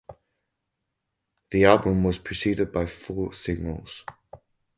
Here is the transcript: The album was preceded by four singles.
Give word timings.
The 1.51 1.65
album 1.65 2.03
was 2.03 2.17
preceded 2.17 2.71
by 2.71 2.87
four 2.87 3.33
singles. 3.33 4.03